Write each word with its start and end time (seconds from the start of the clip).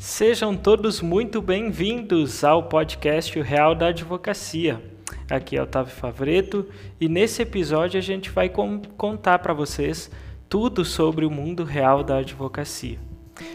Sejam 0.00 0.56
todos 0.56 1.02
muito 1.02 1.42
bem-vindos 1.42 2.42
ao 2.42 2.62
podcast 2.62 3.38
o 3.38 3.42
Real 3.42 3.74
da 3.74 3.88
Advocacia. 3.88 4.82
Aqui 5.28 5.58
é 5.58 5.62
Otávio 5.62 5.94
Favreto 5.94 6.66
e 6.98 7.06
nesse 7.06 7.42
episódio 7.42 7.98
a 7.98 8.00
gente 8.00 8.30
vai 8.30 8.48
contar 8.48 9.40
para 9.40 9.52
vocês 9.52 10.10
tudo 10.48 10.86
sobre 10.86 11.26
o 11.26 11.30
mundo 11.30 11.64
real 11.64 12.02
da 12.02 12.16
advocacia. 12.16 12.98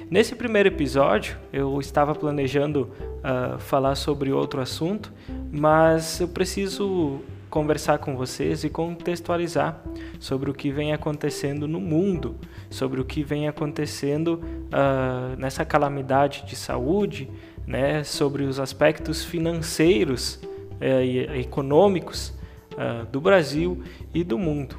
Nesse 0.08 0.36
primeiro 0.36 0.70
episódio 0.70 1.36
eu 1.52 1.80
estava 1.80 2.14
planejando 2.14 2.92
uh, 3.24 3.58
falar 3.58 3.96
sobre 3.96 4.32
outro 4.32 4.62
assunto, 4.62 5.12
mas 5.52 6.22
eu 6.22 6.28
preciso 6.28 7.22
conversar 7.56 8.00
com 8.00 8.18
vocês 8.18 8.66
e 8.66 8.70
contextualizar 8.70 9.82
sobre 10.20 10.50
o 10.50 10.54
que 10.54 10.70
vem 10.70 10.92
acontecendo 10.92 11.70
no 11.70 11.80
mundo, 11.80 12.36
sobre 12.70 13.00
o 13.00 13.06
que 13.06 13.24
vem 13.24 13.48
acontecendo 13.48 14.42
uh, 14.44 15.38
nessa 15.38 15.64
calamidade 15.64 16.44
de 16.46 16.54
saúde, 16.54 17.32
né, 17.66 18.04
sobre 18.04 18.44
os 18.44 18.60
aspectos 18.60 19.24
financeiros 19.24 20.36
uh, 20.82 21.02
e 21.02 21.20
econômicos 21.40 22.34
uh, 22.74 23.06
do 23.10 23.22
Brasil 23.22 23.82
e 24.14 24.22
do 24.22 24.38
mundo. 24.38 24.78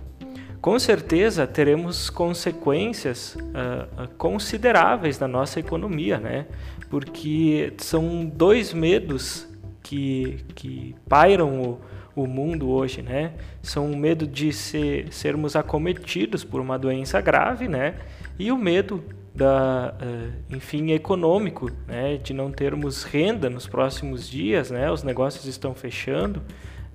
Com 0.60 0.78
certeza 0.78 1.46
teremos 1.46 2.10
consequências 2.10 3.36
uh, 3.36 4.06
consideráveis 4.18 5.18
na 5.18 5.26
nossa 5.26 5.58
economia, 5.60 6.18
né? 6.18 6.44
porque 6.90 7.72
são 7.78 8.26
dois 8.26 8.74
medos 8.74 9.48
que, 9.82 10.44
que 10.54 10.94
pairam 11.08 11.62
o, 11.62 11.80
o 12.16 12.26
mundo 12.26 12.70
hoje, 12.70 13.02
né? 13.02 13.32
São 13.62 13.92
o 13.92 13.96
medo 13.96 14.26
de 14.26 14.50
ser, 14.50 15.12
sermos 15.12 15.54
acometidos 15.54 16.42
por 16.42 16.60
uma 16.62 16.78
doença 16.78 17.20
grave, 17.20 17.68
né? 17.68 17.96
E 18.38 18.50
o 18.50 18.56
medo 18.56 19.04
da, 19.34 19.94
uh, 20.00 20.56
enfim, 20.56 20.92
econômico, 20.92 21.70
né? 21.86 22.16
De 22.16 22.32
não 22.32 22.50
termos 22.50 23.04
renda 23.04 23.50
nos 23.50 23.66
próximos 23.68 24.28
dias, 24.28 24.70
né? 24.70 24.90
Os 24.90 25.02
negócios 25.02 25.44
estão 25.44 25.74
fechando, 25.74 26.42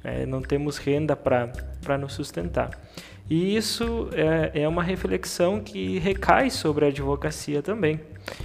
né? 0.03 0.25
não 0.25 0.41
temos 0.41 0.77
renda 0.77 1.15
para 1.15 1.97
nos 1.99 2.13
sustentar. 2.13 2.71
E 3.29 3.55
isso 3.55 4.09
é, 4.13 4.63
é 4.63 4.67
uma 4.67 4.83
reflexão 4.83 5.61
que 5.61 5.99
recai 5.99 6.49
sobre 6.49 6.85
a 6.85 6.87
advocacia 6.87 7.61
também. 7.61 7.99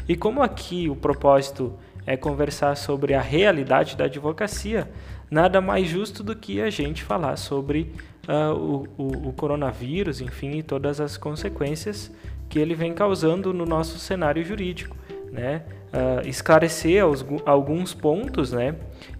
E 0.06 0.14
como 0.14 0.42
aqui 0.42 0.88
o 0.90 0.94
propósito 0.94 1.74
é 2.06 2.16
conversar 2.16 2.76
sobre 2.76 3.14
a 3.14 3.20
realidade 3.20 3.96
da 3.96 4.04
advocacia, 4.04 4.88
nada 5.30 5.60
mais 5.60 5.88
justo 5.88 6.22
do 6.22 6.34
que 6.34 6.60
a 6.60 6.70
gente 6.70 7.02
falar 7.02 7.36
sobre 7.36 7.92
uh, 8.28 8.54
o, 8.54 8.88
o, 8.96 9.28
o, 9.28 9.32
coronavírus, 9.32 10.20
enfim, 10.20 10.58
e 10.58 10.62
todas 10.62 11.00
as 11.00 11.16
consequências 11.16 12.12
que 12.48 12.58
ele 12.58 12.74
vem 12.74 12.92
causando 12.92 13.52
no 13.52 13.64
nosso 13.64 13.98
cenário 13.98 14.44
jurídico, 14.44 14.96
né? 15.32 15.62
Uh, 15.86 16.28
esclarecer 16.28 17.04
os, 17.06 17.24
alguns 17.44 17.94
pontos, 17.94 18.52
né? 18.52 18.74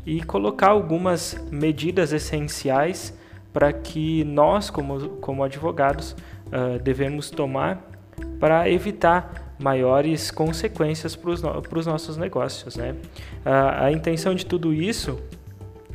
E 0.05 0.23
colocar 0.23 0.69
algumas 0.69 1.41
medidas 1.51 2.13
essenciais 2.13 3.17
para 3.53 3.73
que 3.73 4.23
nós, 4.25 4.71
como, 4.71 5.09
como 5.17 5.43
advogados, 5.43 6.13
uh, 6.47 6.79
devemos 6.83 7.31
tomar 7.31 7.91
para 8.39 8.71
evitar 8.71 9.55
maiores 9.59 10.31
consequências 10.31 11.17
para 11.17 11.31
os 11.31 11.43
no, 11.43 11.63
nossos 11.87 12.17
negócios. 12.17 12.77
Né? 12.77 12.95
a 13.45 13.91
intenção 13.91 14.35
de 14.35 14.45
tudo 14.45 14.73
isso 14.75 15.19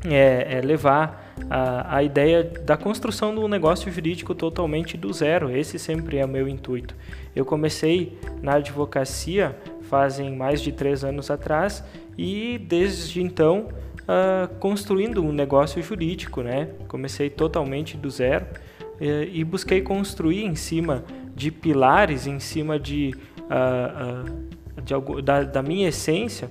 é, 0.05 0.57
é 0.57 0.61
levar 0.61 1.33
a, 1.49 1.97
a, 1.97 2.03
ideia 2.03 2.43
da 2.43 2.75
construção 2.75 3.33
do 3.33 3.47
negócio 3.47 3.91
jurídico 3.91 4.33
totalmente 4.33 4.97
do 4.97 5.11
zero. 5.13 5.55
Esse 5.55 5.77
sempre 5.77 6.17
é 6.17 6.25
o 6.25 6.27
meu 6.27 6.47
intuito. 6.47 6.95
Eu 7.35 7.45
comecei 7.45 8.17
na 8.41 8.55
advocacia 8.55 9.55
fazem 9.91 10.33
mais 10.33 10.61
de 10.61 10.71
três 10.71 11.03
anos 11.03 11.29
atrás 11.29 11.83
e 12.17 12.57
desde 12.57 13.21
então 13.21 13.67
uh, 14.03 14.47
construindo 14.57 15.21
um 15.21 15.33
negócio 15.33 15.83
jurídico, 15.83 16.41
né? 16.41 16.69
Comecei 16.87 17.29
totalmente 17.29 17.97
do 17.97 18.09
zero 18.09 18.45
e, 19.01 19.39
e 19.39 19.43
busquei 19.43 19.81
construir 19.81 20.45
em 20.45 20.55
cima 20.55 21.03
de 21.35 21.51
pilares, 21.51 22.25
em 22.25 22.39
cima 22.39 22.79
de, 22.79 23.13
uh, 23.49 24.29
uh, 24.29 24.81
de 24.81 25.21
da, 25.21 25.43
da 25.43 25.61
minha 25.61 25.89
essência 25.89 26.49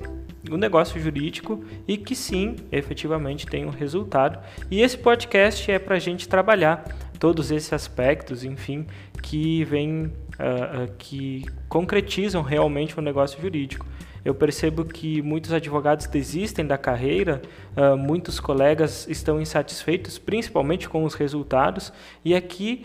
o 0.51 0.57
negócio 0.57 1.01
jurídico 1.01 1.65
e 1.87 1.97
que 1.97 2.15
sim, 2.15 2.57
efetivamente 2.73 3.47
tem 3.47 3.65
um 3.65 3.71
resultado. 3.71 4.39
E 4.71 4.83
esse 4.83 4.99
podcast 4.99 5.71
é 5.71 5.79
para 5.79 5.97
a 5.97 5.99
gente 5.99 6.29
trabalhar 6.29 6.85
todos 7.21 7.51
esses 7.51 7.73
aspectos, 7.73 8.43
enfim, 8.43 8.87
que 9.23 9.63
vem, 9.65 10.07
uh, 10.07 10.85
uh, 10.85 10.93
que 10.99 11.45
concretizam 11.69 12.43
realmente 12.43 12.99
o 12.99 13.03
negócio 13.03 13.41
jurídico. 13.41 13.87
Eu 14.25 14.35
percebo 14.35 14.85
que 14.85 15.23
muitos 15.23 15.53
advogados 15.53 16.07
desistem 16.07 16.67
da 16.67 16.77
carreira, 16.77 17.41
uh, 17.77 17.97
muitos 17.97 18.41
colegas 18.41 19.07
estão 19.09 19.41
insatisfeitos, 19.41 20.19
principalmente 20.19 20.89
com 20.89 21.05
os 21.05 21.15
resultados, 21.15 21.93
e 22.25 22.35
aqui 22.35 22.85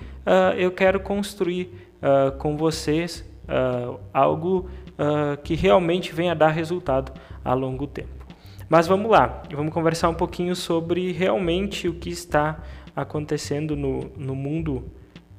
eu 0.57 0.71
quero 0.71 0.99
construir 0.99 1.69
com 2.39 2.57
vocês 2.57 3.23
algo 4.11 4.69
que 5.44 5.56
realmente 5.56 6.13
venha 6.13 6.33
dar 6.33 6.50
resultado 6.50 7.11
a 7.44 7.53
longo 7.53 7.85
tempo. 7.85 8.25
Mas 8.67 8.88
vamos 8.88 9.11
lá, 9.11 9.44
vamos 9.51 9.73
conversar 9.73 10.09
um 10.09 10.13
pouquinho 10.13 10.56
sobre 10.56 11.11
realmente 11.11 11.88
o 11.88 11.94
que 11.94 12.09
está 12.09 12.57
acontecendo 12.95 13.75
no, 13.75 14.09
no 14.17 14.35
mundo 14.35 14.91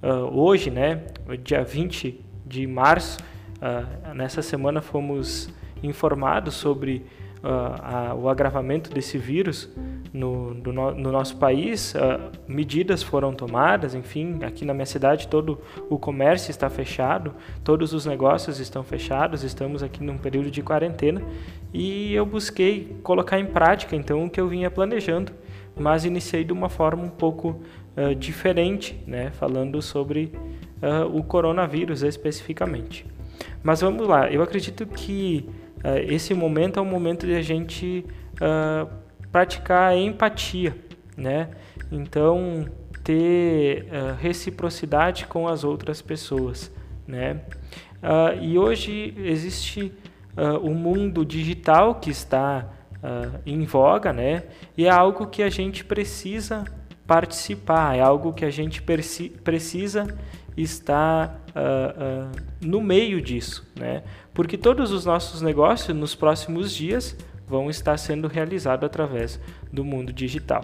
uh, 0.02 0.38
hoje, 0.38 0.70
né? 0.70 1.02
Dia 1.42 1.64
20 1.64 2.24
de 2.44 2.66
março, 2.66 3.18
uh, 3.56 4.14
nessa 4.14 4.42
semana 4.42 4.80
fomos 4.80 5.48
informados 5.82 6.54
sobre 6.54 7.04
uh, 7.42 7.82
a, 7.82 8.14
o 8.14 8.28
agravamento 8.28 8.90
desse 8.90 9.18
vírus 9.18 9.68
no, 10.16 10.54
no, 10.54 10.94
no 10.94 11.12
nosso 11.12 11.36
país. 11.36 11.94
Uh, 11.94 12.30
medidas 12.48 13.02
foram 13.02 13.32
tomadas, 13.32 13.94
enfim, 13.94 14.42
aqui 14.42 14.64
na 14.64 14.72
minha 14.72 14.86
cidade 14.86 15.28
todo 15.28 15.60
o 15.90 15.98
comércio 15.98 16.50
está 16.50 16.70
fechado, 16.70 17.34
todos 17.62 17.92
os 17.92 18.06
negócios 18.06 18.58
estão 18.58 18.82
fechados, 18.82 19.44
estamos 19.44 19.82
aqui 19.82 20.02
num 20.02 20.16
período 20.16 20.50
de 20.50 20.62
quarentena 20.62 21.22
e 21.72 22.14
eu 22.14 22.24
busquei 22.24 22.96
colocar 23.02 23.38
em 23.38 23.46
prática 23.46 23.94
então 23.94 24.24
o 24.24 24.30
que 24.30 24.40
eu 24.40 24.48
vinha 24.48 24.70
planejando, 24.70 25.32
mas 25.78 26.04
iniciei 26.04 26.42
de 26.42 26.52
uma 26.52 26.68
forma 26.68 27.02
um 27.02 27.10
pouco 27.10 27.60
uh, 27.96 28.14
diferente, 28.14 28.98
né, 29.06 29.30
falando 29.32 29.80
sobre 29.82 30.32
o 31.10 31.22
coronavírus 31.22 32.02
especificamente. 32.02 33.06
Mas 33.62 33.80
vamos 33.80 34.06
lá, 34.06 34.30
eu 34.30 34.42
acredito 34.42 34.86
que 34.86 35.48
uh, 35.78 35.98
esse 36.06 36.34
momento 36.34 36.78
é 36.78 36.82
um 36.82 36.86
momento 36.86 37.26
de 37.26 37.34
a 37.34 37.42
gente 37.42 38.04
uh, 38.34 39.05
praticar 39.36 39.94
empatia, 39.94 40.74
né? 41.14 41.50
Então, 41.92 42.64
ter 43.04 43.82
uh, 43.82 44.14
reciprocidade 44.18 45.26
com 45.26 45.46
as 45.46 45.62
outras 45.62 46.00
pessoas, 46.00 46.72
né? 47.06 47.42
e 48.40 48.56
hoje 48.58 49.14
existe 49.18 49.92
o 50.62 50.68
um 50.68 50.74
mundo 50.74 51.24
digital 51.24 51.96
que 51.96 52.10
está 52.10 52.68
em 53.44 53.64
voga, 53.64 54.12
né? 54.12 54.44
E 54.76 54.86
é 54.86 54.90
algo 54.90 55.26
que 55.26 55.42
a 55.42 55.48
gente 55.48 55.84
precisa 55.84 56.64
participar, 57.06 57.96
é 57.96 58.00
algo 58.00 58.32
que 58.32 58.44
a 58.44 58.50
gente 58.50 58.82
precisa 58.82 60.06
estar 60.56 61.44
uh, 61.50 62.26
uh, 62.26 62.42
no 62.60 62.80
meio 62.80 63.20
disso, 63.20 63.66
né? 63.78 64.02
Porque 64.32 64.56
todos 64.56 64.92
os 64.92 65.04
nossos 65.04 65.42
negócios 65.42 65.96
nos 65.96 66.14
próximos 66.14 66.72
dias 66.72 67.16
vão 67.46 67.70
estar 67.70 67.96
sendo 67.96 68.28
realizados 68.28 68.84
através 68.84 69.40
do 69.72 69.84
mundo 69.84 70.12
digital. 70.12 70.62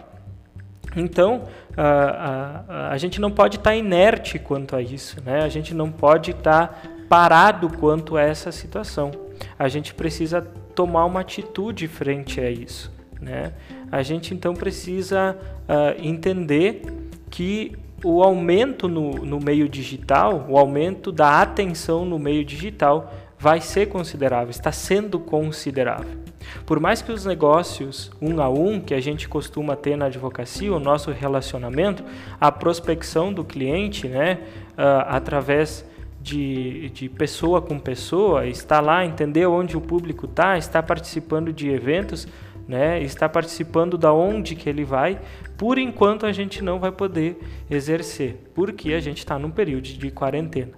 Então, 0.96 1.44
a, 1.76 2.64
a, 2.68 2.90
a 2.90 2.98
gente 2.98 3.20
não 3.20 3.30
pode 3.30 3.56
estar 3.56 3.74
inerte 3.74 4.38
quanto 4.38 4.76
a 4.76 4.82
isso, 4.82 5.22
né? 5.24 5.42
a 5.42 5.48
gente 5.48 5.72
não 5.74 5.90
pode 5.90 6.32
estar 6.32 6.82
parado 7.08 7.68
quanto 7.78 8.16
a 8.16 8.22
essa 8.22 8.52
situação. 8.52 9.10
A 9.58 9.68
gente 9.68 9.94
precisa 9.94 10.42
tomar 10.74 11.04
uma 11.04 11.20
atitude 11.20 11.88
frente 11.88 12.40
a 12.40 12.50
isso. 12.50 12.92
Né? 13.20 13.52
A 13.90 14.02
gente 14.02 14.34
então 14.34 14.54
precisa 14.54 15.36
uh, 15.68 16.02
entender 16.02 16.82
que 17.30 17.76
o 18.04 18.22
aumento 18.22 18.88
no, 18.88 19.12
no 19.12 19.38
meio 19.38 19.68
digital, 19.68 20.46
o 20.48 20.58
aumento 20.58 21.12
da 21.12 21.40
atenção 21.40 22.04
no 22.04 22.18
meio 22.18 22.44
digital 22.44 23.12
vai 23.38 23.60
ser 23.60 23.86
considerável, 23.88 24.50
está 24.50 24.72
sendo 24.72 25.18
considerável. 25.20 26.18
Por 26.64 26.80
mais 26.80 27.02
que 27.02 27.12
os 27.12 27.24
negócios 27.24 28.10
um 28.20 28.40
a 28.40 28.48
um 28.48 28.80
que 28.80 28.94
a 28.94 29.00
gente 29.00 29.28
costuma 29.28 29.76
ter 29.76 29.96
na 29.96 30.06
advocacia, 30.06 30.72
o 30.72 30.80
nosso 30.80 31.10
relacionamento, 31.10 32.04
a 32.40 32.50
prospecção 32.50 33.32
do 33.32 33.44
cliente, 33.44 34.08
né, 34.08 34.38
uh, 34.72 35.06
através 35.08 35.84
de, 36.20 36.90
de 36.90 37.08
pessoa 37.08 37.60
com 37.60 37.78
pessoa, 37.78 38.46
está 38.46 38.80
lá, 38.80 39.04
entender 39.04 39.46
onde 39.46 39.76
o 39.76 39.80
público 39.80 40.26
está, 40.26 40.56
está 40.56 40.82
participando 40.82 41.52
de 41.52 41.68
eventos, 41.68 42.28
né, 42.66 43.02
está 43.02 43.28
participando 43.28 43.98
da 43.98 44.12
onde 44.12 44.54
que 44.54 44.68
ele 44.68 44.84
vai, 44.84 45.20
por 45.58 45.78
enquanto 45.78 46.24
a 46.24 46.32
gente 46.32 46.62
não 46.62 46.78
vai 46.78 46.92
poder 46.92 47.38
exercer, 47.68 48.36
porque 48.54 48.92
a 48.92 49.00
gente 49.00 49.18
está 49.18 49.38
num 49.38 49.50
período 49.50 49.82
de 49.82 50.10
quarentena. 50.10 50.72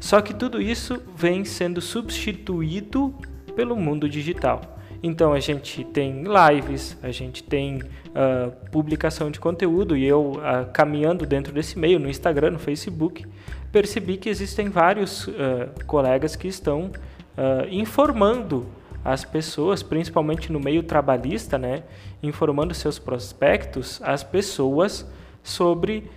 Só 0.00 0.20
que 0.20 0.32
tudo 0.32 0.60
isso 0.60 1.02
vem 1.14 1.44
sendo 1.44 1.80
substituído 1.80 3.14
pelo 3.54 3.76
mundo 3.76 4.08
digital. 4.08 4.75
Então 5.02 5.32
a 5.32 5.40
gente 5.40 5.84
tem 5.84 6.24
lives, 6.24 6.96
a 7.02 7.10
gente 7.10 7.42
tem 7.42 7.82
uh, 7.82 8.50
publicação 8.70 9.30
de 9.30 9.38
conteúdo 9.38 9.96
e 9.96 10.04
eu 10.04 10.32
uh, 10.32 10.70
caminhando 10.72 11.26
dentro 11.26 11.52
desse 11.52 11.78
meio 11.78 11.98
no 11.98 12.08
Instagram, 12.08 12.52
no 12.52 12.58
Facebook, 12.58 13.26
percebi 13.70 14.16
que 14.16 14.28
existem 14.28 14.68
vários 14.68 15.26
uh, 15.26 15.32
colegas 15.86 16.36
que 16.36 16.48
estão 16.48 16.90
informando 17.70 18.66
as 19.04 19.22
pessoas, 19.26 19.82
principalmente 19.82 20.50
no 20.50 20.58
meio 20.58 20.82
trabalhista, 20.82 21.58
né, 21.58 21.82
informando 22.22 22.72
seus 22.72 22.98
prospectos, 22.98 24.00
as 24.02 24.22
pessoas 24.22 25.06
sobre 25.42 26.10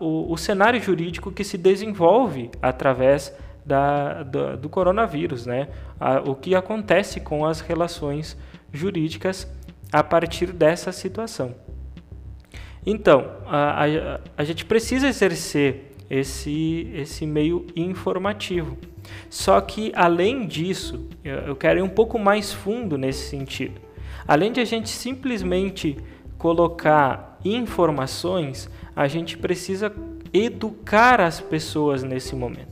o, 0.00 0.32
o 0.32 0.36
cenário 0.36 0.82
jurídico 0.82 1.30
que 1.30 1.44
se 1.44 1.56
desenvolve 1.56 2.50
através 2.60 3.32
da, 3.64 4.22
do, 4.22 4.56
do 4.56 4.68
coronavírus, 4.68 5.46
né? 5.46 5.68
A, 5.98 6.20
o 6.20 6.34
que 6.34 6.54
acontece 6.54 7.20
com 7.20 7.44
as 7.46 7.60
relações 7.60 8.36
jurídicas 8.72 9.46
a 9.92 10.02
partir 10.02 10.52
dessa 10.52 10.90
situação. 10.92 11.54
Então, 12.84 13.30
a, 13.46 13.84
a, 13.84 14.20
a 14.36 14.44
gente 14.44 14.64
precisa 14.64 15.06
exercer 15.06 15.92
esse, 16.10 16.90
esse 16.94 17.26
meio 17.26 17.66
informativo. 17.76 18.76
Só 19.28 19.60
que, 19.60 19.92
além 19.94 20.46
disso, 20.46 21.08
eu 21.24 21.54
quero 21.54 21.78
ir 21.78 21.82
um 21.82 21.88
pouco 21.88 22.18
mais 22.18 22.52
fundo 22.52 22.98
nesse 22.98 23.28
sentido. 23.28 23.80
Além 24.26 24.52
de 24.52 24.60
a 24.60 24.64
gente 24.64 24.88
simplesmente 24.88 25.96
colocar 26.38 27.38
informações, 27.44 28.68
a 28.94 29.08
gente 29.08 29.36
precisa 29.38 29.92
educar 30.32 31.20
as 31.20 31.40
pessoas 31.40 32.02
nesse 32.02 32.34
momento. 32.34 32.71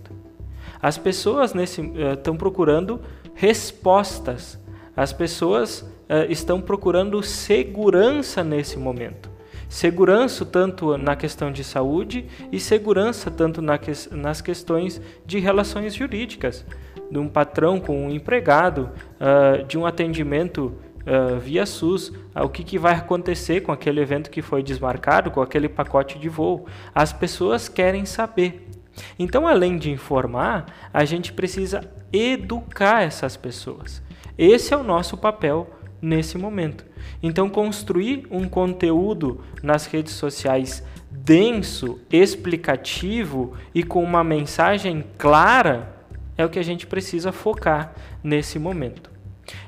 As 0.82 0.96
pessoas 0.96 1.54
estão 1.54 2.34
uh, 2.34 2.38
procurando 2.38 3.00
respostas. 3.34 4.58
As 4.96 5.12
pessoas 5.12 5.80
uh, 5.80 6.30
estão 6.30 6.60
procurando 6.60 7.22
segurança 7.22 8.42
nesse 8.42 8.78
momento. 8.78 9.30
Segurança 9.68 10.44
tanto 10.44 10.98
na 10.98 11.14
questão 11.14 11.52
de 11.52 11.62
saúde 11.62 12.26
e 12.50 12.58
segurança 12.58 13.30
tanto 13.30 13.62
na 13.62 13.78
que, 13.78 13.92
nas 14.10 14.40
questões 14.40 15.00
de 15.24 15.38
relações 15.38 15.94
jurídicas, 15.94 16.66
de 17.10 17.18
um 17.18 17.28
patrão 17.28 17.78
com 17.78 18.06
um 18.06 18.10
empregado, 18.10 18.90
uh, 19.20 19.64
de 19.64 19.78
um 19.78 19.86
atendimento 19.86 20.72
Uh, 21.00 21.40
via 21.40 21.64
SUS, 21.64 22.12
o 22.36 22.48
que, 22.50 22.62
que, 22.62 22.78
vai 22.78 22.94
acontecer 22.94 23.62
com 23.62 23.72
aquele 23.72 24.00
evento 24.00 24.30
que 24.30 24.42
foi 24.42 24.62
desmarcado, 24.62 25.30
com 25.30 25.40
aquele 25.40 25.66
pacote 25.66 26.18
de 26.18 26.28
voo. 26.28 26.66
As 26.94 27.10
pessoas 27.10 27.70
querem 27.70 28.04
saber. 28.04 28.69
Então, 29.18 29.46
além 29.46 29.78
de 29.78 29.90
informar, 29.90 30.66
a 30.92 31.04
gente 31.04 31.32
precisa 31.32 31.82
educar 32.12 33.02
essas 33.02 33.36
pessoas. 33.36 34.02
Esse 34.36 34.72
é 34.72 34.76
o 34.76 34.82
nosso 34.82 35.16
papel 35.16 35.70
nesse 36.00 36.38
momento. 36.38 36.84
Então, 37.22 37.48
construir 37.48 38.26
um 38.30 38.48
conteúdo 38.48 39.40
nas 39.62 39.86
redes 39.86 40.14
sociais 40.14 40.82
denso, 41.10 42.00
explicativo 42.10 43.54
e 43.74 43.82
com 43.82 44.02
uma 44.02 44.24
mensagem 44.24 45.04
clara 45.18 45.96
é 46.36 46.44
o 46.44 46.48
que 46.48 46.58
a 46.58 46.64
gente 46.64 46.86
precisa 46.86 47.30
focar 47.30 47.92
nesse 48.22 48.58
momento. 48.58 49.10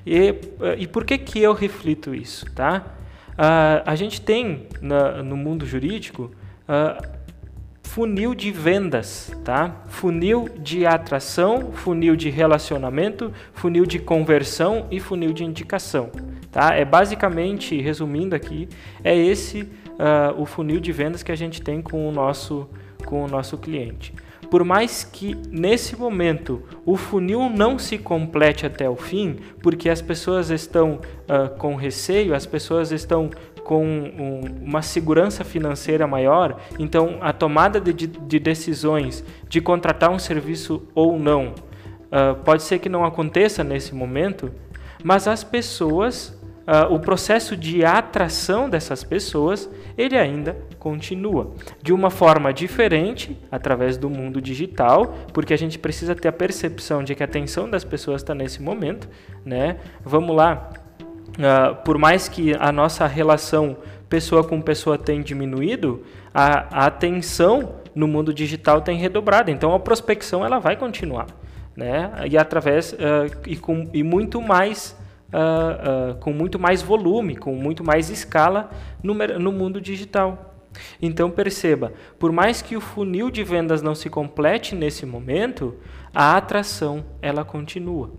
E, 0.06 0.34
e 0.78 0.86
por 0.86 1.04
que, 1.04 1.18
que 1.18 1.40
eu 1.40 1.52
reflito 1.52 2.14
isso? 2.14 2.46
Tá? 2.52 2.84
Uh, 3.32 3.82
a 3.84 3.94
gente 3.94 4.20
tem 4.20 4.66
na, 4.80 5.22
no 5.22 5.36
mundo 5.36 5.66
jurídico 5.66 6.30
uh, 6.68 7.21
funil 7.92 8.34
de 8.34 8.50
vendas, 8.50 9.30
tá? 9.44 9.82
Funil 9.86 10.48
de 10.58 10.86
atração, 10.86 11.72
funil 11.72 12.16
de 12.16 12.30
relacionamento, 12.30 13.30
funil 13.52 13.84
de 13.84 13.98
conversão 13.98 14.86
e 14.90 14.98
funil 14.98 15.30
de 15.34 15.44
indicação, 15.44 16.10
tá? 16.50 16.74
É 16.74 16.86
basicamente, 16.86 17.78
resumindo 17.82 18.34
aqui, 18.34 18.66
é 19.04 19.14
esse 19.14 19.60
uh, 19.60 20.40
o 20.40 20.46
funil 20.46 20.80
de 20.80 20.90
vendas 20.90 21.22
que 21.22 21.30
a 21.30 21.36
gente 21.36 21.60
tem 21.60 21.82
com 21.82 22.08
o 22.08 22.12
nosso 22.12 22.66
com 23.04 23.24
o 23.24 23.28
nosso 23.28 23.58
cliente. 23.58 24.14
Por 24.50 24.64
mais 24.64 25.04
que 25.04 25.36
nesse 25.50 25.94
momento 25.94 26.62
o 26.86 26.96
funil 26.96 27.50
não 27.50 27.78
se 27.78 27.98
complete 27.98 28.64
até 28.64 28.88
o 28.88 28.96
fim, 28.96 29.36
porque 29.62 29.90
as 29.90 30.00
pessoas 30.00 30.50
estão 30.50 31.00
uh, 31.28 31.56
com 31.58 31.74
receio, 31.74 32.34
as 32.34 32.46
pessoas 32.46 32.90
estão 32.90 33.28
com 33.64 33.84
um, 33.84 34.40
uma 34.62 34.82
segurança 34.82 35.44
financeira 35.44 36.06
maior, 36.06 36.60
então 36.78 37.18
a 37.20 37.32
tomada 37.32 37.80
de, 37.80 38.06
de, 38.06 38.38
decisões 38.38 39.24
de 39.48 39.60
contratar 39.60 40.10
um 40.10 40.18
serviço 40.18 40.82
ou 40.94 41.18
não 41.18 41.48
uh, 41.48 42.34
pode 42.44 42.62
ser 42.62 42.78
que 42.78 42.88
não 42.88 43.04
aconteça 43.04 43.62
nesse 43.62 43.94
momento, 43.94 44.52
mas 45.02 45.26
as 45.26 45.44
pessoas, 45.44 46.28
uh, 46.66 46.92
o 46.92 46.98
processo 46.98 47.56
de 47.56 47.84
atração 47.84 48.68
dessas 48.68 49.04
pessoas, 49.04 49.70
ele 49.96 50.16
ainda 50.18 50.56
continua 50.78 51.52
de 51.80 51.92
uma 51.92 52.10
forma 52.10 52.52
diferente 52.52 53.38
através 53.50 53.96
do 53.96 54.10
mundo 54.10 54.40
digital, 54.40 55.14
porque 55.32 55.54
a 55.54 55.58
gente 55.58 55.78
precisa 55.78 56.14
ter 56.14 56.28
a 56.28 56.32
percepção 56.32 57.04
de 57.04 57.14
que 57.14 57.22
a 57.22 57.26
atenção 57.26 57.70
das 57.70 57.84
pessoas 57.84 58.22
está 58.22 58.34
nesse 58.34 58.60
momento, 58.60 59.08
né? 59.44 59.76
Vamos 60.04 60.34
lá, 60.34 60.70
Uh, 61.32 61.74
por 61.82 61.96
mais 61.96 62.28
que 62.28 62.54
a 62.58 62.70
nossa 62.70 63.06
relação 63.06 63.76
pessoa 64.08 64.44
com 64.44 64.60
pessoa 64.60 64.98
tenha 64.98 65.22
diminuído, 65.22 66.02
a, 66.34 66.82
a 66.82 66.86
atenção 66.86 67.76
no 67.94 68.06
mundo 68.06 68.32
digital 68.34 68.82
tem 68.82 68.98
redobrado. 68.98 69.50
Então 69.50 69.74
a 69.74 69.80
prospecção 69.80 70.44
ela 70.44 70.58
vai 70.58 70.76
continuar, 70.76 71.26
né? 71.74 72.10
E 72.30 72.36
através 72.36 72.92
uh, 72.92 72.96
e, 73.46 73.56
com, 73.56 73.88
e 73.92 74.02
muito 74.02 74.40
mais 74.40 74.94
uh, 75.32 76.14
com 76.16 76.32
muito 76.32 76.58
mais 76.58 76.82
volume, 76.82 77.36
com 77.36 77.54
muito 77.54 77.82
mais 77.82 78.10
escala 78.10 78.70
no, 79.02 79.14
no 79.14 79.52
mundo 79.52 79.80
digital. 79.80 80.54
Então 81.00 81.30
perceba, 81.30 81.92
por 82.18 82.32
mais 82.32 82.62
que 82.62 82.76
o 82.76 82.80
funil 82.80 83.30
de 83.30 83.42
vendas 83.42 83.82
não 83.82 83.94
se 83.94 84.08
complete 84.08 84.74
nesse 84.74 85.04
momento, 85.04 85.74
a 86.14 86.36
atração 86.36 87.04
ela 87.20 87.44
continua. 87.44 88.10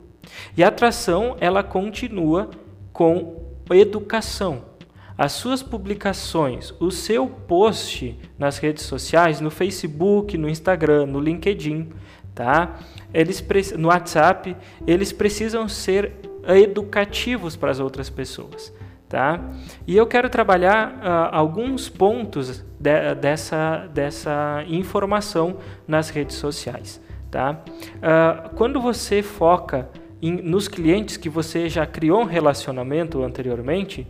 E 0.56 0.64
a 0.64 0.68
atração 0.68 1.36
ela 1.40 1.64
continua 1.64 2.50
com 2.94 3.42
educação. 3.72 4.72
As 5.18 5.34
suas 5.34 5.62
publicações, 5.62 6.74
o 6.80 6.90
seu 6.90 7.28
post 7.28 8.18
nas 8.38 8.58
redes 8.58 8.84
sociais, 8.84 9.42
no 9.42 9.52
Facebook, 9.52 10.38
no 10.38 10.50
Instagram, 10.50 11.06
no 11.06 11.20
LinkedIn, 11.20 11.92
tá? 12.34 12.80
Eles 13.14 13.44
no 13.78 13.90
WhatsApp, 13.90 14.56
eles 14.88 15.12
precisam 15.12 15.68
ser 15.68 16.14
educativos 16.48 17.56
para 17.56 17.72
as 17.72 17.80
outras 17.80 18.10
pessoas, 18.10 18.74
tá? 19.08 19.40
E 19.86 19.96
eu 19.96 20.08
quero 20.08 20.30
trabalhar 20.30 20.94
uh, 20.94 21.36
alguns 21.36 21.90
pontos 21.90 22.64
de, 22.80 23.16
dessa 23.16 23.88
dessa 23.94 24.64
informação 24.68 25.58
nas 25.88 26.10
redes 26.10 26.38
sociais, 26.38 27.00
tá? 27.30 27.62
Uh, 27.98 28.56
quando 28.56 28.82
você 28.82 29.22
foca 29.22 29.88
nos 30.32 30.68
clientes 30.68 31.18
que 31.18 31.30
você 31.30 31.68
já 31.68 31.86
criou 31.86 32.22
um 32.22 32.26
relacionamento 32.26 33.24
anteriormente, 33.24 34.08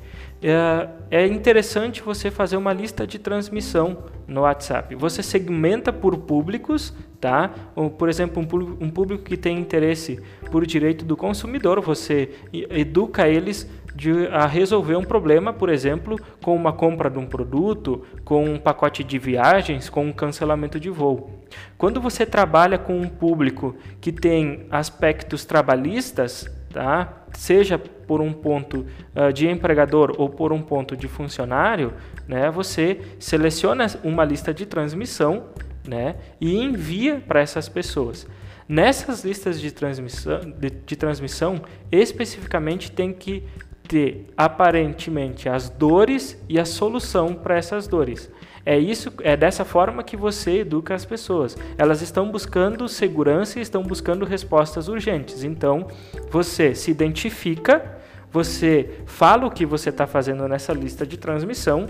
é 1.10 1.26
interessante 1.28 2.02
você 2.02 2.30
fazer 2.30 2.58
uma 2.58 2.74
lista 2.74 3.08
de 3.08 3.18
transmissão 3.18 4.04
no 4.28 4.42
WhatsApp. 4.42 4.96
Você 4.96 5.24
segmenta 5.24 5.94
por 5.94 6.18
públicos, 6.18 6.94
tá? 7.20 7.50
Por 7.98 8.10
exemplo, 8.10 8.44
um 8.82 8.90
público 8.90 9.24
que 9.24 9.38
tem 9.38 9.58
interesse 9.58 10.22
por 10.52 10.66
direito 10.66 11.06
do 11.06 11.16
consumidor, 11.16 11.80
você 11.82 12.32
educa 12.52 13.28
eles 13.28 13.70
de, 13.96 14.28
a 14.28 14.46
resolver 14.46 14.96
um 14.96 15.04
problema, 15.04 15.54
por 15.54 15.70
exemplo, 15.70 16.20
com 16.42 16.56
uma 16.56 16.74
compra 16.74 17.10
de 17.10 17.20
um 17.20 17.26
produto, 17.26 18.04
com 18.26 18.44
um 18.44 18.58
pacote 18.58 19.04
de 19.04 19.20
viagens, 19.20 19.90
com 19.90 20.06
um 20.08 20.12
cancelamento 20.12 20.80
de 20.80 20.90
voo. 20.90 21.44
Quando 21.78 22.02
você 22.02 22.26
trabalha 22.26 22.78
com 22.78 23.00
um 23.00 23.08
público 23.08 23.76
que 24.02 24.12
tem 24.12 24.66
aspectos 24.72 25.46
trabalhistas, 25.46 26.50
tá? 26.74 27.24
seja 27.34 27.78
por 27.78 28.20
um 28.20 28.34
ponto 28.34 28.86
uh, 29.16 29.32
de 29.32 29.48
empregador 29.48 30.14
ou 30.18 30.30
por 30.30 30.52
um 30.52 30.62
ponto 30.62 30.98
de 30.98 31.08
funcionário, 31.08 31.94
né? 32.28 32.52
você 32.52 33.00
seleciona 33.20 33.88
uma 34.04 34.26
lista 34.26 34.54
de 34.54 34.66
transmissão 34.66 35.46
né? 35.88 36.16
e 36.42 36.56
envia 36.56 37.24
para 37.26 37.40
essas 37.40 37.70
pessoas. 37.70 38.28
Nessas 38.68 39.24
listas 39.24 39.60
de 39.60 39.72
transmissão, 39.72 40.40
de, 40.58 40.70
de 40.70 40.96
transmissão, 40.96 41.62
especificamente 41.92 42.92
tem 42.92 43.14
que 43.14 43.44
ter 43.88 44.28
aparentemente 44.38 45.50
as 45.50 45.70
dores 45.70 46.42
e 46.48 46.60
a 46.60 46.66
solução 46.66 47.34
para 47.34 47.58
essas 47.58 47.88
dores. 47.88 48.32
É 48.66 48.78
isso, 48.78 49.12
é 49.22 49.36
dessa 49.36 49.66
forma 49.66 50.04
que 50.04 50.16
você 50.16 50.60
educa 50.60 50.96
as 50.96 51.04
pessoas. 51.04 51.58
Elas 51.78 52.02
estão 52.02 52.32
buscando 52.32 52.88
segurança 52.88 53.60
e 53.60 53.62
estão 53.62 53.84
buscando 53.84 54.26
respostas 54.26 54.88
urgentes. 54.88 55.44
Então, 55.44 55.88
você 56.32 56.74
se 56.74 56.90
identifica, 56.90 58.00
você 58.32 58.90
fala 59.06 59.46
o 59.46 59.52
que 59.52 59.66
você 59.66 59.90
está 59.90 60.08
fazendo 60.08 60.48
nessa 60.48 60.72
lista 60.72 61.06
de 61.06 61.18
transmissão 61.18 61.88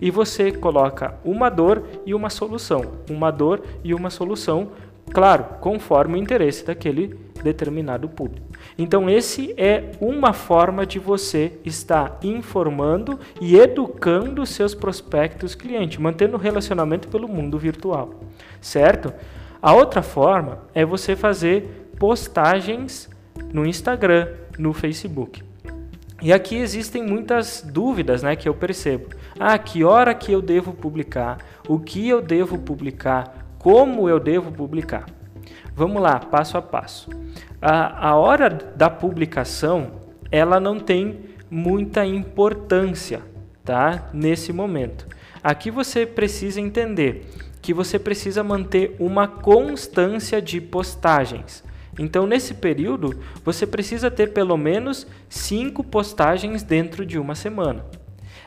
e 0.00 0.10
você 0.10 0.52
coloca 0.52 1.16
uma 1.24 1.48
dor 1.48 1.82
e 2.06 2.14
uma 2.14 2.30
solução, 2.30 2.92
uma 3.10 3.30
dor 3.30 3.62
e 3.82 3.92
uma 3.92 4.08
solução 4.08 4.70
claro, 5.14 5.44
conforme 5.60 6.18
o 6.18 6.20
interesse 6.20 6.66
daquele 6.66 7.16
determinado 7.42 8.08
público. 8.08 8.48
Então, 8.76 9.08
esse 9.08 9.54
é 9.56 9.92
uma 10.00 10.32
forma 10.32 10.84
de 10.84 10.98
você 10.98 11.52
estar 11.64 12.18
informando 12.22 13.20
e 13.40 13.56
educando 13.56 14.44
seus 14.44 14.74
prospectos 14.74 15.54
clientes, 15.54 15.98
mantendo 15.98 16.36
o 16.36 16.40
relacionamento 16.40 17.06
pelo 17.06 17.28
mundo 17.28 17.56
virtual, 17.56 18.14
certo? 18.60 19.12
A 19.62 19.72
outra 19.72 20.02
forma 20.02 20.62
é 20.74 20.84
você 20.84 21.14
fazer 21.14 21.92
postagens 21.98 23.08
no 23.52 23.64
Instagram, 23.64 24.28
no 24.58 24.72
Facebook. 24.72 25.42
E 26.20 26.32
aqui 26.32 26.56
existem 26.56 27.02
muitas 27.02 27.62
dúvidas, 27.62 28.22
né, 28.22 28.34
que 28.34 28.48
eu 28.48 28.54
percebo. 28.54 29.10
Ah, 29.38 29.56
que 29.58 29.84
hora 29.84 30.14
que 30.14 30.32
eu 30.32 30.40
devo 30.40 30.72
publicar? 30.72 31.38
O 31.68 31.78
que 31.78 32.08
eu 32.08 32.20
devo 32.20 32.58
publicar? 32.58 33.43
Como 33.64 34.10
eu 34.10 34.20
devo 34.20 34.52
publicar? 34.52 35.06
Vamos 35.74 36.02
lá, 36.02 36.20
passo 36.20 36.58
a 36.58 36.60
passo. 36.60 37.08
A, 37.62 38.10
a 38.10 38.14
hora 38.14 38.50
da 38.50 38.90
publicação, 38.90 40.02
ela 40.30 40.60
não 40.60 40.78
tem 40.78 41.20
muita 41.50 42.04
importância, 42.04 43.22
tá? 43.64 44.10
Nesse 44.12 44.52
momento. 44.52 45.06
Aqui 45.42 45.70
você 45.70 46.04
precisa 46.04 46.60
entender 46.60 47.26
que 47.62 47.72
você 47.72 47.98
precisa 47.98 48.44
manter 48.44 48.96
uma 48.98 49.26
constância 49.26 50.42
de 50.42 50.60
postagens. 50.60 51.64
Então, 51.98 52.26
nesse 52.26 52.52
período, 52.52 53.18
você 53.42 53.66
precisa 53.66 54.10
ter 54.10 54.34
pelo 54.34 54.58
menos 54.58 55.06
cinco 55.26 55.82
postagens 55.82 56.62
dentro 56.62 57.06
de 57.06 57.18
uma 57.18 57.34
semana. 57.34 57.82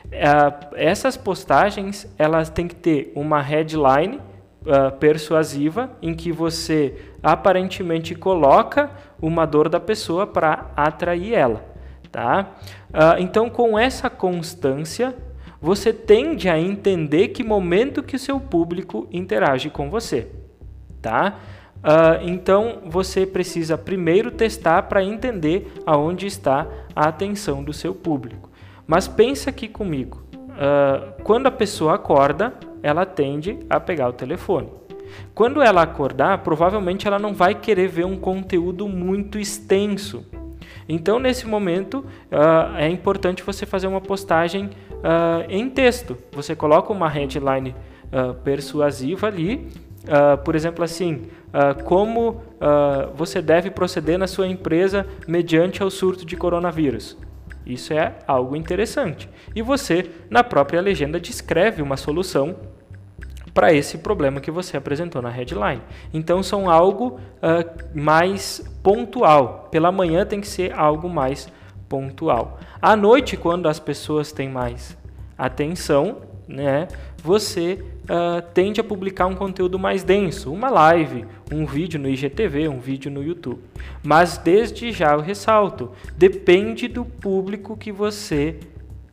Uh, 0.06 0.76
essas 0.76 1.16
postagens 1.16 2.06
elas 2.16 2.50
têm 2.50 2.68
que 2.68 2.76
ter 2.76 3.10
uma 3.16 3.42
headline 3.42 4.20
uh, 4.62 4.96
persuasiva 4.98 5.90
em 6.00 6.14
que 6.14 6.32
você 6.32 6.94
aparentemente 7.22 8.14
coloca 8.14 8.90
uma 9.20 9.46
dor 9.46 9.68
da 9.68 9.80
pessoa 9.80 10.26
para 10.26 10.70
atrair 10.76 11.34
ela, 11.34 11.64
tá? 12.10 12.54
Uh, 12.90 13.20
então, 13.20 13.50
com 13.50 13.78
essa 13.78 14.08
constância, 14.08 15.14
você 15.60 15.92
tende 15.92 16.48
a 16.48 16.58
entender 16.58 17.28
que 17.28 17.42
momento 17.42 18.02
que 18.02 18.16
o 18.16 18.18
seu 18.18 18.38
público 18.38 19.08
interage 19.10 19.70
com 19.70 19.90
você, 19.90 20.28
tá? 21.02 21.38
Uh, 21.78 22.26
então 22.26 22.80
você 22.86 23.24
precisa 23.24 23.78
primeiro 23.78 24.32
testar 24.32 24.82
para 24.82 25.02
entender 25.02 25.72
aonde 25.86 26.26
está 26.26 26.66
a 26.94 27.08
atenção 27.08 27.62
do 27.62 27.72
seu 27.72 27.94
público. 27.94 28.50
Mas 28.86 29.06
pensa 29.06 29.50
aqui 29.50 29.68
comigo. 29.68 30.22
Uh, 30.34 31.22
quando 31.22 31.46
a 31.46 31.52
pessoa 31.52 31.94
acorda, 31.94 32.52
ela 32.82 33.04
tende 33.06 33.58
a 33.68 33.78
pegar 33.78 34.08
o 34.08 34.12
telefone. 34.12 34.68
Quando 35.34 35.62
ela 35.62 35.82
acordar, 35.82 36.38
provavelmente 36.38 37.06
ela 37.06 37.18
não 37.18 37.32
vai 37.32 37.54
querer 37.54 37.88
ver 37.88 38.04
um 38.04 38.16
conteúdo 38.16 38.86
muito 38.88 39.38
extenso. 39.38 40.24
Então, 40.88 41.18
nesse 41.18 41.46
momento, 41.46 41.98
uh, 42.30 42.76
é 42.76 42.88
importante 42.88 43.42
você 43.42 43.64
fazer 43.66 43.86
uma 43.86 44.00
postagem 44.00 44.70
em 45.48 45.70
texto. 45.70 46.18
Você 46.32 46.56
coloca 46.56 46.92
uma 46.92 47.08
headline 47.08 47.72
persuasiva 48.42 49.28
ali 49.28 49.68
Uh, 50.08 50.38
por 50.38 50.54
exemplo, 50.54 50.82
assim, 50.82 51.24
uh, 51.48 51.82
como 51.84 52.30
uh, 52.30 53.14
você 53.14 53.42
deve 53.42 53.70
proceder 53.70 54.18
na 54.18 54.26
sua 54.26 54.46
empresa 54.46 55.06
mediante 55.26 55.82
ao 55.82 55.90
surto 55.90 56.24
de 56.24 56.34
coronavírus. 56.34 57.16
Isso 57.68 57.92
é 57.92 58.14
algo 58.26 58.56
interessante. 58.56 59.28
E 59.54 59.60
você, 59.60 60.10
na 60.30 60.42
própria 60.42 60.80
legenda, 60.80 61.20
descreve 61.20 61.82
uma 61.82 61.98
solução 61.98 62.56
para 63.52 63.72
esse 63.74 63.98
problema 63.98 64.40
que 64.40 64.50
você 64.50 64.76
apresentou 64.76 65.20
na 65.20 65.28
headline. 65.28 65.82
Então, 66.14 66.42
são 66.42 66.70
algo 66.70 67.20
mais 67.94 68.64
pontual. 68.82 69.68
Pela 69.70 69.92
manhã 69.92 70.24
tem 70.24 70.40
que 70.40 70.48
ser 70.48 70.72
algo 70.72 71.08
mais 71.08 71.52
pontual. 71.88 72.58
À 72.80 72.96
noite, 72.96 73.36
quando 73.36 73.68
as 73.68 73.78
pessoas 73.78 74.32
têm 74.32 74.48
mais 74.48 74.96
atenção, 75.36 76.27
né, 76.48 76.88
você 77.22 77.84
uh, 78.04 78.42
tende 78.54 78.80
a 78.80 78.84
publicar 78.84 79.26
um 79.26 79.34
conteúdo 79.34 79.78
mais 79.78 80.02
denso, 80.02 80.52
uma 80.52 80.70
live, 80.70 81.26
um 81.52 81.66
vídeo 81.66 82.00
no 82.00 82.08
IGTV, 82.08 82.68
um 82.68 82.80
vídeo 82.80 83.10
no 83.10 83.22
YouTube. 83.22 83.60
Mas 84.02 84.38
desde 84.38 84.90
já 84.90 85.12
eu 85.12 85.20
ressalto, 85.20 85.92
depende 86.16 86.88
do 86.88 87.04
público 87.04 87.76
que 87.76 87.92
você 87.92 88.56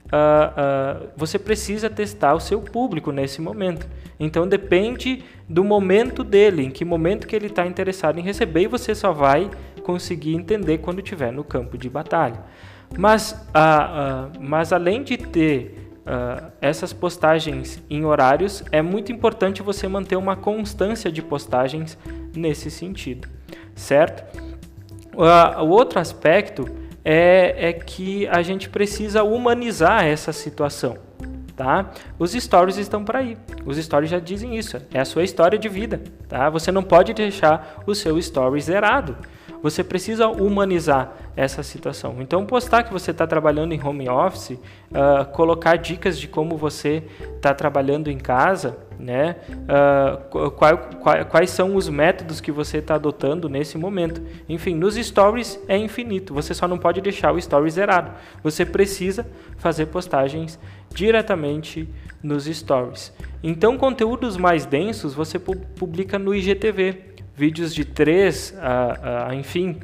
uh, 0.05 1.03
uh, 1.05 1.09
você 1.17 1.37
precisa 1.37 1.89
testar 1.89 2.33
o 2.35 2.39
seu 2.39 2.61
público 2.61 3.11
nesse 3.11 3.41
momento. 3.41 3.87
Então 4.19 4.47
depende 4.47 5.23
do 5.47 5.63
momento 5.63 6.23
dele, 6.23 6.63
em 6.63 6.71
que 6.71 6.85
momento 6.85 7.27
que 7.27 7.35
ele 7.35 7.47
está 7.47 7.65
interessado 7.65 8.17
em 8.17 8.23
receber 8.23 8.61
e 8.61 8.67
você 8.67 8.95
só 8.95 9.11
vai 9.11 9.51
conseguir 9.83 10.35
entender 10.35 10.77
quando 10.77 10.99
estiver 10.99 11.31
no 11.31 11.43
campo 11.43 11.77
de 11.77 11.89
batalha. 11.89 12.41
Mas, 12.97 13.35
mas 14.39 14.71
além 14.71 15.03
de 15.03 15.17
ter 15.17 15.84
uh, 16.05 16.51
essas 16.61 16.93
postagens 16.93 17.81
em 17.89 18.05
horários, 18.05 18.63
é 18.71 18.81
muito 18.81 19.11
importante 19.11 19.61
você 19.61 19.87
manter 19.87 20.15
uma 20.15 20.35
constância 20.35 21.11
de 21.11 21.21
postagens 21.21 21.97
nesse 22.35 22.69
sentido, 22.69 23.27
certo? 23.75 24.23
Uh, 25.13 25.63
o 25.63 25.69
outro 25.69 25.99
aspecto 25.99 26.69
é, 27.03 27.69
é 27.69 27.73
que 27.73 28.27
a 28.27 28.41
gente 28.41 28.69
precisa 28.69 29.23
humanizar 29.23 30.05
essa 30.05 30.33
situação. 30.33 30.97
Tá? 31.55 31.91
Os 32.19 32.33
stories 32.33 32.75
estão 32.75 33.05
para 33.05 33.19
aí. 33.19 33.37
Os 33.65 33.77
stories 33.77 34.09
já 34.09 34.19
dizem 34.19 34.57
isso. 34.57 34.75
É 34.93 34.99
a 34.99 35.05
sua 35.05 35.23
história 35.23 35.57
de 35.57 35.69
vida, 35.69 36.01
tá? 36.27 36.49
Você 36.49 36.69
não 36.69 36.83
pode 36.83 37.13
deixar 37.13 37.81
o 37.87 37.95
seu 37.95 38.17
story 38.17 38.59
zerado. 38.59 39.15
Você 39.65 39.83
precisa 39.83 40.27
humanizar 40.27 41.11
essa 41.35 41.63
situação. 41.63 42.17
Então, 42.19 42.45
postar 42.45 42.83
que 42.83 42.93
você 42.93 43.09
está 43.09 43.25
trabalhando 43.25 43.73
em 43.73 43.83
home 43.83 44.07
office, 44.07 44.51
uh, 44.51 45.25
colocar 45.31 45.75
dicas 45.75 46.19
de 46.19 46.27
como 46.27 46.55
você 46.55 47.01
está 47.35 47.51
trabalhando 47.51 48.11
em 48.11 48.17
casa, 48.19 48.77
né? 48.99 49.37
Uh, 49.49 50.51
qual, 50.51 50.77
qual, 51.01 51.25
quais 51.25 51.49
são 51.49 51.75
os 51.75 51.89
métodos 51.89 52.39
que 52.39 52.51
você 52.51 52.77
está 52.77 52.93
adotando 52.93 53.49
nesse 53.49 53.75
momento. 53.75 54.21
Enfim, 54.47 54.75
nos 54.75 54.97
stories 54.97 55.59
é 55.67 55.75
infinito. 55.75 56.31
Você 56.35 56.53
só 56.53 56.67
não 56.67 56.77
pode 56.77 57.01
deixar 57.01 57.33
o 57.33 57.37
story 57.39 57.71
zerado. 57.71 58.11
Você 58.43 58.67
precisa 58.67 59.25
fazer 59.57 59.87
postagens 59.87 60.59
diretamente 60.93 61.89
nos 62.21 62.45
stories. 62.45 63.11
Então, 63.41 63.79
conteúdos 63.79 64.37
mais 64.37 64.63
densos 64.67 65.15
você 65.15 65.39
publica 65.39 66.19
no 66.19 66.35
IGTV 66.35 67.14
vídeos 67.35 67.73
de 67.73 67.83
3 67.83 68.55
a, 68.59 69.27
a 69.27 69.35
enfim, 69.35 69.79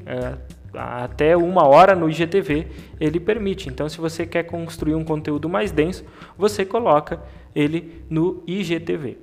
a, 0.73 1.03
até 1.03 1.35
uma 1.35 1.67
hora 1.67 1.95
no 1.95 2.09
IGTV, 2.09 2.67
ele 2.99 3.19
permite. 3.19 3.67
Então, 3.69 3.89
se 3.89 3.97
você 3.97 4.25
quer 4.25 4.43
construir 4.43 4.95
um 4.95 5.03
conteúdo 5.03 5.49
mais 5.49 5.71
denso, 5.71 6.05
você 6.37 6.63
coloca 6.63 7.21
ele 7.53 8.03
no 8.09 8.41
IGTV. 8.47 9.17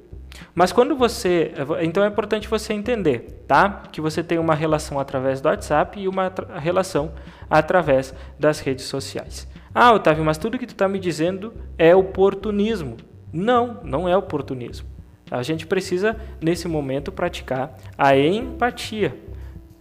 Mas 0.54 0.72
quando 0.72 0.94
você, 0.94 1.52
então 1.82 2.04
é 2.04 2.06
importante 2.06 2.48
você 2.48 2.72
entender, 2.72 3.42
tá? 3.46 3.82
Que 3.90 4.00
você 4.00 4.22
tem 4.22 4.38
uma 4.38 4.54
relação 4.54 5.00
através 5.00 5.40
do 5.40 5.48
WhatsApp 5.48 5.98
e 5.98 6.06
uma 6.06 6.32
relação 6.56 7.12
através 7.48 8.14
das 8.38 8.60
redes 8.60 8.84
sociais. 8.84 9.48
Ah, 9.74 9.92
Otávio, 9.92 10.24
mas 10.24 10.38
tudo 10.38 10.58
que 10.58 10.66
tu 10.66 10.72
está 10.72 10.86
me 10.86 10.98
dizendo 10.98 11.54
é 11.78 11.94
oportunismo. 11.94 12.96
Não, 13.32 13.80
não 13.82 14.08
é 14.08 14.16
oportunismo. 14.16 14.86
A 15.30 15.42
gente 15.42 15.66
precisa, 15.66 16.16
nesse 16.40 16.66
momento, 16.68 17.12
praticar 17.12 17.76
a 17.96 18.16
empatia. 18.16 19.14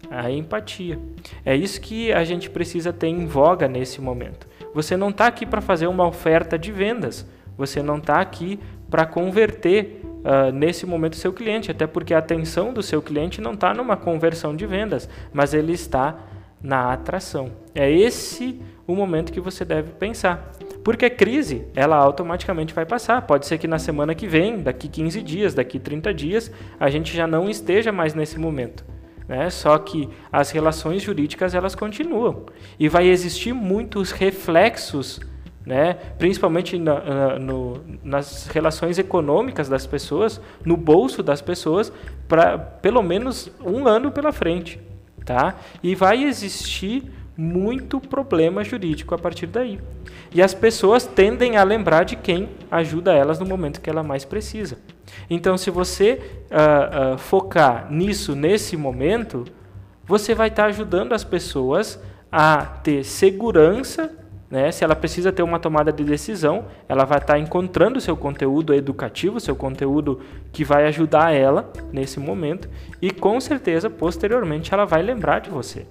A 0.09 0.29
empatia. 0.31 0.99
É 1.45 1.55
isso 1.55 1.81
que 1.81 2.11
a 2.11 2.23
gente 2.23 2.49
precisa 2.49 2.93
ter 2.93 3.07
em 3.07 3.25
voga 3.25 3.67
nesse 3.67 4.01
momento. 4.01 4.47
Você 4.73 4.95
não 4.95 5.09
está 5.09 5.27
aqui 5.27 5.45
para 5.45 5.61
fazer 5.61 5.87
uma 5.87 6.05
oferta 6.05 6.57
de 6.57 6.71
vendas. 6.71 7.25
Você 7.57 7.81
não 7.81 7.97
está 7.97 8.21
aqui 8.21 8.59
para 8.89 9.05
converter 9.05 10.01
uh, 10.03 10.51
nesse 10.51 10.85
momento 10.85 11.15
seu 11.15 11.33
cliente, 11.33 11.71
até 11.71 11.87
porque 11.87 12.13
a 12.13 12.19
atenção 12.19 12.73
do 12.73 12.83
seu 12.83 13.01
cliente 13.01 13.41
não 13.41 13.53
está 13.53 13.73
numa 13.73 13.97
conversão 13.97 14.55
de 14.55 14.65
vendas, 14.65 15.09
mas 15.33 15.53
ele 15.53 15.73
está 15.73 16.15
na 16.61 16.93
atração. 16.93 17.51
É 17.73 17.89
esse 17.91 18.61
o 18.85 18.95
momento 18.95 19.31
que 19.31 19.39
você 19.39 19.65
deve 19.65 19.91
pensar. 19.93 20.51
Porque 20.87 21.03
a 21.03 21.09
crise, 21.09 21.67
ela 21.75 21.97
automaticamente 21.97 22.73
vai 22.73 22.85
passar. 22.85 23.21
Pode 23.23 23.45
ser 23.45 23.57
que 23.57 23.67
na 23.67 23.77
semana 23.77 24.15
que 24.15 24.25
vem, 24.25 24.61
daqui 24.61 24.87
15 24.87 25.21
dias, 25.21 25.53
daqui 25.53 25.79
30 25.79 26.13
dias, 26.13 26.49
a 26.79 26.89
gente 26.89 27.13
já 27.13 27.27
não 27.27 27.49
esteja 27.49 27.91
mais 27.91 28.13
nesse 28.13 28.39
momento. 28.39 28.85
Né? 29.27 29.49
Só 29.49 29.77
que 29.79 30.07
as 30.31 30.49
relações 30.49 31.01
jurídicas 31.01 31.53
elas 31.53 31.75
continuam 31.75 32.45
e 32.79 32.87
vai 32.87 33.05
existir 33.09 33.51
muitos 33.51 34.11
reflexos, 34.11 35.19
né? 35.65 35.95
principalmente 36.17 36.79
na, 36.79 37.03
na, 37.03 37.37
no, 37.37 37.83
nas 38.01 38.47
relações 38.47 38.97
econômicas 38.97 39.67
das 39.67 39.85
pessoas, 39.85 40.39
no 40.63 40.77
bolso 40.77 41.21
das 41.21 41.41
pessoas, 41.41 41.91
para 42.29 42.57
pelo 42.57 43.03
menos 43.03 43.51
um 43.61 43.89
ano 43.89 44.09
pela 44.09 44.31
frente. 44.31 44.79
Tá? 45.25 45.55
E 45.83 45.93
vai 45.95 46.23
existir 46.23 47.11
muito 47.37 47.99
problema 47.99 48.63
jurídico 48.63 49.13
a 49.13 49.17
partir 49.17 49.47
daí. 49.47 49.79
E 50.33 50.41
as 50.41 50.53
pessoas 50.53 51.05
tendem 51.05 51.55
a 51.55 51.63
lembrar 51.63 52.03
de 52.03 52.15
quem 52.15 52.49
ajuda 52.71 53.13
elas 53.13 53.39
no 53.39 53.45
momento 53.45 53.79
que 53.79 53.89
ela 53.89 54.03
mais 54.03 54.25
precisa. 54.25 54.77
Então, 55.29 55.57
se 55.57 55.69
você 55.69 56.19
uh, 56.51 57.13
uh, 57.13 57.17
focar 57.17 57.91
nisso 57.91 58.35
nesse 58.35 58.75
momento, 58.75 59.45
você 60.03 60.33
vai 60.33 60.47
estar 60.47 60.63
tá 60.63 60.69
ajudando 60.69 61.13
as 61.13 61.23
pessoas 61.23 61.99
a 62.31 62.65
ter 62.65 63.03
segurança 63.03 64.11
né? 64.49 64.71
Se 64.71 64.83
ela 64.83 64.95
precisa 64.95 65.31
ter 65.31 65.43
uma 65.43 65.59
tomada 65.59 65.91
de 65.91 66.03
decisão, 66.03 66.65
ela 66.87 67.03
vai 67.03 67.17
estar 67.17 67.37
encontrando 67.37 67.99
seu 67.99 68.15
conteúdo 68.15 68.73
educativo, 68.73 69.39
seu 69.39 69.55
conteúdo 69.55 70.21
que 70.53 70.63
vai 70.63 70.85
ajudar 70.85 71.33
ela 71.33 71.69
nesse 71.91 72.19
momento 72.19 72.69
e 73.01 73.11
com 73.11 73.39
certeza 73.41 73.89
posteriormente 73.89 74.73
ela 74.73 74.85
vai 74.85 75.01
lembrar 75.01 75.39
de 75.39 75.49
você. 75.49 75.85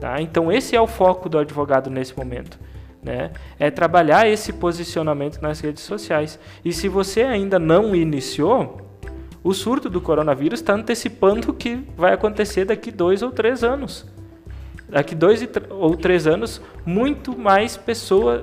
Tá? 0.00 0.20
Então 0.20 0.50
esse 0.50 0.74
é 0.76 0.80
o 0.80 0.86
foco 0.86 1.28
do 1.28 1.38
advogado 1.38 1.90
nesse 1.90 2.16
momento. 2.16 2.58
Né? 3.02 3.30
É 3.58 3.70
trabalhar 3.70 4.28
esse 4.28 4.52
posicionamento 4.52 5.40
nas 5.40 5.60
redes 5.60 5.82
sociais. 5.82 6.38
E 6.64 6.72
se 6.72 6.88
você 6.88 7.22
ainda 7.22 7.58
não 7.58 7.94
iniciou, 7.94 8.80
o 9.42 9.52
surto 9.52 9.90
do 9.90 10.00
coronavírus 10.00 10.60
está 10.60 10.72
antecipando 10.72 11.50
o 11.50 11.54
que 11.54 11.76
vai 11.96 12.12
acontecer 12.14 12.64
daqui 12.64 12.90
dois 12.90 13.22
ou 13.22 13.30
três 13.30 13.62
anos 13.62 14.06
daqui 14.94 15.14
dois 15.14 15.46
ou 15.70 15.96
três 15.96 16.24
anos, 16.24 16.60
muito 16.86 17.36
mais 17.36 17.76
pessoas 17.76 18.42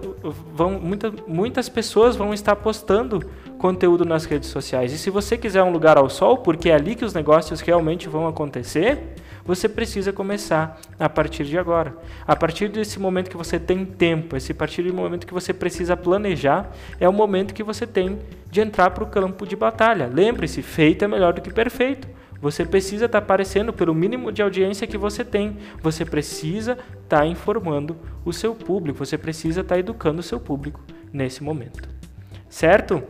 vão, 0.53 0.71
muita, 0.71 1.13
muitas 1.25 1.69
pessoas 1.69 2.17
vão 2.17 2.33
estar 2.33 2.57
postando 2.57 3.21
conteúdo 3.57 4.03
nas 4.03 4.25
redes 4.25 4.49
sociais. 4.49 4.91
E 4.91 4.97
se 4.97 5.09
você 5.09 5.37
quiser 5.37 5.63
um 5.63 5.71
lugar 5.71 5.97
ao 5.97 6.09
sol, 6.09 6.39
porque 6.39 6.69
é 6.69 6.75
ali 6.75 6.95
que 6.95 7.05
os 7.05 7.13
negócios 7.13 7.61
realmente 7.61 8.09
vão 8.09 8.27
acontecer, 8.27 9.15
você 9.51 9.67
precisa 9.67 10.13
começar 10.13 10.79
a 10.97 11.09
partir 11.09 11.43
de 11.43 11.57
agora. 11.57 11.93
A 12.25 12.37
partir 12.37 12.69
desse 12.69 12.97
momento 12.97 13.29
que 13.29 13.35
você 13.35 13.59
tem 13.59 13.83
tempo, 13.83 14.37
esse 14.37 14.53
partir 14.53 14.81
do 14.81 14.93
momento 14.93 15.27
que 15.27 15.33
você 15.33 15.53
precisa 15.53 15.97
planejar, 15.97 16.71
é 17.01 17.09
o 17.09 17.11
momento 17.11 17.53
que 17.53 17.61
você 17.61 17.85
tem 17.85 18.19
de 18.49 18.61
entrar 18.61 18.91
para 18.91 19.03
o 19.03 19.07
campo 19.07 19.45
de 19.45 19.57
batalha. 19.57 20.09
Lembre-se, 20.09 20.61
feito 20.61 21.03
é 21.03 21.07
melhor 21.07 21.33
do 21.33 21.41
que 21.41 21.51
perfeito. 21.51 22.07
Você 22.39 22.63
precisa 22.63 23.07
estar 23.07 23.19
tá 23.19 23.25
aparecendo 23.25 23.73
pelo 23.73 23.93
mínimo 23.93 24.31
de 24.31 24.41
audiência 24.41 24.87
que 24.87 24.97
você 24.97 25.25
tem. 25.25 25.57
Você 25.81 26.05
precisa 26.05 26.77
estar 27.03 27.19
tá 27.19 27.25
informando 27.25 27.97
o 28.23 28.31
seu 28.31 28.55
público. 28.55 28.99
Você 28.99 29.17
precisa 29.17 29.59
estar 29.59 29.75
tá 29.75 29.79
educando 29.79 30.21
o 30.21 30.23
seu 30.23 30.39
público 30.39 30.79
nesse 31.11 31.43
momento. 31.43 31.89
Certo? 32.47 33.03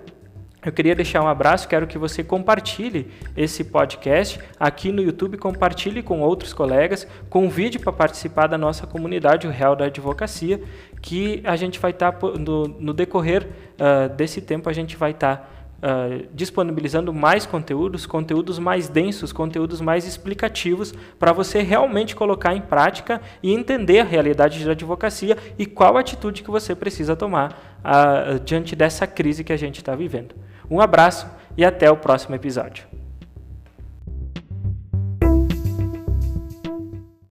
Eu 0.64 0.72
queria 0.72 0.94
deixar 0.94 1.24
um 1.24 1.28
abraço, 1.28 1.68
quero 1.68 1.88
que 1.88 1.98
você 1.98 2.24
compartilhe 2.24 3.08
esse 3.36 3.64
podcast 3.64 4.40
aqui 4.60 4.92
no 4.92 5.02
YouTube, 5.02 5.36
compartilhe 5.36 6.04
com 6.04 6.22
outros 6.22 6.54
colegas, 6.54 7.08
convide 7.32 7.80
para 7.80 7.92
participar 7.92 8.46
da 8.46 8.60
nossa 8.60 8.86
comunidade, 8.86 9.48
o 9.48 9.50
Real 9.50 9.76
da 9.76 9.86
Advocacia, 9.86 10.62
que 11.02 11.42
a 11.46 11.56
gente 11.56 11.80
vai 11.80 11.90
estar, 11.90 12.16
no, 12.38 12.68
no 12.68 12.94
decorrer 12.94 13.48
uh, 13.48 14.14
desse 14.14 14.40
tempo, 14.40 14.70
a 14.70 14.74
gente 14.74 14.96
vai 14.96 15.12
estar 15.12 15.52
uh, 15.82 16.28
disponibilizando 16.32 17.12
mais 17.12 17.48
conteúdos, 17.48 18.06
conteúdos 18.06 18.60
mais 18.60 18.88
densos, 18.88 19.34
conteúdos 19.34 19.82
mais 19.82 20.06
explicativos, 20.06 20.94
para 21.18 21.34
você 21.34 21.64
realmente 21.64 22.16
colocar 22.16 22.56
em 22.56 22.62
prática 22.62 23.20
e 23.42 23.52
entender 23.52 24.02
a 24.02 24.04
realidade 24.04 24.64
da 24.64 24.74
advocacia 24.74 25.36
e 25.58 25.66
qual 25.66 25.98
atitude 25.98 26.44
que 26.44 26.52
você 26.52 26.76
precisa 26.76 27.16
tomar 27.16 27.82
uh, 27.84 28.40
diante 28.42 28.76
dessa 28.76 29.08
crise 29.08 29.44
que 29.44 29.52
a 29.52 29.58
gente 29.58 29.80
está 29.80 29.96
vivendo. 29.96 30.36
Um 30.72 30.80
abraço 30.80 31.28
e 31.58 31.66
até 31.66 31.92
o 31.92 31.98
próximo 31.98 32.34
episódio. 32.34 32.91